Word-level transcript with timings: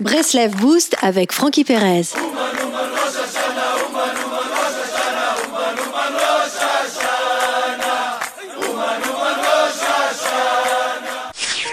Breslev 0.00 0.56
Boost 0.56 0.96
avec 1.02 1.30
Frankie 1.30 1.62
Perez. 1.62 2.14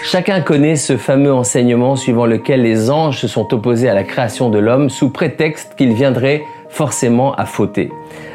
Chacun 0.04 0.42
connaît 0.42 0.76
ce 0.76 0.98
fameux 0.98 1.32
enseignement 1.32 1.96
suivant 1.96 2.26
lequel 2.26 2.60
les 2.60 2.90
anges 2.90 3.18
se 3.18 3.28
sont 3.28 3.54
opposés 3.54 3.88
à 3.88 3.94
la 3.94 4.04
création 4.04 4.50
de 4.50 4.58
l'homme 4.58 4.90
sous 4.90 5.08
prétexte 5.08 5.74
qu'il 5.78 5.94
viendrait 5.94 6.42
forcément 6.68 7.34
à 7.34 7.46
fauter. 7.46 7.90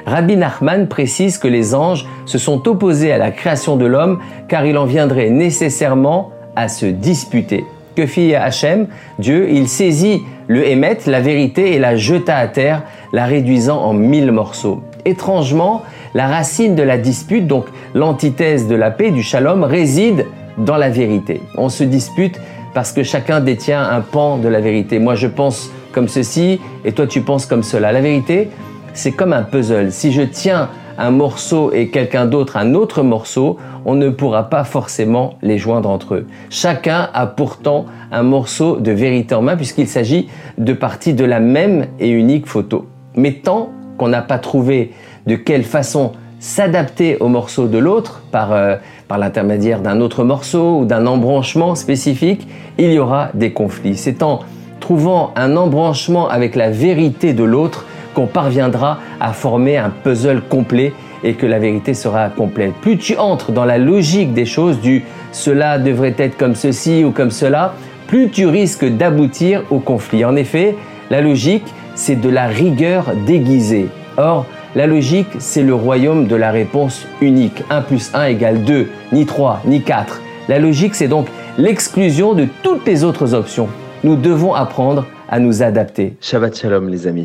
Rabbi 0.08 0.36
Nachman 0.38 0.88
précise 0.88 1.38
que 1.38 1.48
les 1.48 1.76
anges 1.76 2.08
se 2.26 2.40
sont 2.40 2.68
opposés 2.68 3.12
à 3.12 3.20
la 3.20 3.30
création 3.30 3.76
de 3.76 3.86
l'homme 3.86 4.20
car 4.48 4.66
il 4.66 4.76
en 4.80 4.86
viendrait 4.86 5.30
nécessairement 5.30 6.32
à 6.56 6.68
se 6.68 6.88
disputer. 6.88 7.64
Que 7.96 8.06
fit 8.06 8.36
Hachem 8.36 8.88
Dieu, 9.20 9.50
il 9.50 9.68
saisit 9.68 10.24
le 10.48 10.68
Hémet, 10.68 10.98
la 11.06 11.22
vérité, 11.22 11.74
et 11.74 11.80
la 11.80 11.96
jeta 11.96 12.38
à 12.38 12.48
terre, 12.48 12.84
la 13.12 13.26
réduisant 13.26 13.82
en 13.82 13.94
mille 13.94 14.32
morceaux. 14.32 14.82
Étrangement, 15.06 15.84
la 16.14 16.28
racine 16.28 16.76
de 16.76 16.84
la 16.84 16.98
dispute, 16.98 17.48
donc 17.48 17.66
l'antithèse 17.94 18.68
de 18.68 18.76
la 18.76 18.92
paix, 18.92 19.12
du 19.12 19.24
shalom, 19.24 19.64
réside 19.64 20.26
dans 20.58 20.78
la 20.78 20.90
vérité. 20.90 21.42
On 21.58 21.70
se 21.70 21.84
dispute 21.84 22.40
parce 22.74 22.92
que 22.92 23.04
chacun 23.04 23.40
détient 23.40 23.84
un 23.84 24.02
pan 24.02 24.38
de 24.38 24.48
la 24.48 24.60
vérité. 24.60 25.00
Moi, 25.00 25.16
je 25.16 25.28
pense 25.28 25.72
comme 25.92 26.08
ceci 26.08 26.60
et 26.84 26.92
toi, 26.92 27.08
tu 27.08 27.22
penses 27.22 27.46
comme 27.46 27.64
cela. 27.64 27.92
La 27.92 28.02
vérité, 28.02 28.50
c'est 28.94 29.12
comme 29.12 29.34
un 29.34 29.44
puzzle. 29.44 29.92
Si 29.92 30.12
je 30.12 30.24
tiens 30.24 30.70
un 30.98 31.12
morceau 31.12 31.72
et 31.72 31.90
quelqu'un 31.90 32.26
d'autre 32.26 32.58
un 32.58 32.74
autre 32.74 33.04
morceau, 33.04 33.58
on 33.86 33.96
ne 33.96 34.10
pourra 34.10 34.50
pas 34.50 34.64
forcément 34.64 35.36
les 35.42 35.58
joindre 35.58 35.90
entre 35.90 36.16
eux. 36.16 36.28
Chacun 36.50 37.10
a 37.14 37.28
pourtant 37.28 37.86
un 38.12 38.24
morceau 38.24 38.78
de 38.78 38.92
vérité 38.92 39.36
en 39.36 39.42
main 39.42 39.56
puisqu'il 39.56 39.88
s'agit 39.88 40.28
de 40.58 40.74
parties 40.74 41.14
de 41.14 41.26
la 41.26 41.40
même 41.40 41.88
et 42.00 42.10
unique 42.10 42.48
photo. 42.48 42.88
Mais 43.16 43.34
tant 43.34 43.70
qu'on 43.98 44.08
n'a 44.08 44.22
pas 44.22 44.40
trouvé 44.40 44.92
de 45.28 45.36
quelle 45.36 45.64
façon 45.64 46.14
s'adapter 46.40 47.18
au 47.20 47.30
morceau 47.30 47.68
de 47.68 47.78
l'autre 47.78 48.22
par, 48.32 48.52
euh, 48.52 48.76
par 49.08 49.18
l'intermédiaire 49.18 49.82
d'un 49.82 50.02
autre 50.02 50.24
morceau 50.24 50.80
ou 50.80 50.86
d'un 50.86 51.08
embranchement 51.08 51.76
spécifique, 51.76 52.48
il 52.78 52.92
y 52.92 53.00
aura 53.00 53.30
des 53.34 53.54
conflits. 53.54 53.96
C'est 53.96 54.24
en 54.24 54.40
trouvant 54.82 55.32
un 55.38 55.56
embranchement 55.56 56.28
avec 56.28 56.56
la 56.56 56.70
vérité 56.70 57.32
de 57.32 57.46
l'autre 57.46 57.86
qu'on 58.14 58.28
parviendra 58.28 59.00
à 59.20 59.34
former 59.34 59.78
un 59.78 59.90
puzzle 59.90 60.42
complet 60.42 60.94
et 61.24 61.34
que 61.34 61.46
la 61.46 61.60
vérité 61.60 61.94
sera 61.94 62.30
complète. 62.30 62.74
Plus 62.82 62.98
tu 62.98 63.18
entres 63.18 63.52
dans 63.52 63.66
la 63.66 63.78
logique 63.78 64.34
des 64.34 64.46
choses, 64.46 64.80
du 64.80 65.04
cela 65.32 65.80
devrait 65.80 66.16
être 66.18 66.38
comme 66.38 66.56
ceci 66.56 67.04
ou 67.04 67.12
comme 67.12 67.32
cela, 67.32 67.74
plus 68.08 68.30
tu 68.30 68.46
risques 68.46 68.86
d'aboutir 68.86 69.64
au 69.72 69.80
conflit. 69.80 70.26
En 70.26 70.36
effet, 70.36 70.76
la 71.10 71.22
logique, 71.22 71.66
c'est 71.96 72.20
de 72.20 72.30
la 72.30 72.48
rigueur 72.48 73.14
déguisée. 73.26 73.88
Or, 74.18 74.46
la 74.76 74.88
logique, 74.88 75.28
c'est 75.40 75.64
le 75.64 75.76
royaume 75.76 76.28
de 76.28 76.36
la 76.36 76.52
réponse 76.52 77.08
unique. 77.22 77.64
1 77.70 77.82
plus 77.82 78.12
1 78.14 78.26
égale 78.26 78.64
2, 78.64 78.88
ni 79.12 79.26
3, 79.26 79.62
ni 79.66 79.82
4. 79.82 80.22
La 80.50 80.60
logique, 80.60 80.96
c'est 80.96 81.08
donc 81.08 81.28
l'exclusion 81.58 82.34
de 82.34 82.48
toutes 82.64 82.86
les 82.86 83.04
autres 83.04 83.34
options. 83.34 83.68
Nous 84.04 84.16
devons 84.16 84.54
apprendre 84.54 85.06
à 85.30 85.40
nous 85.40 85.64
adapter. 85.64 86.16
Shabbat 86.20 86.56
Shalom 86.58 86.90
les 86.90 87.08
amis. 87.08 87.22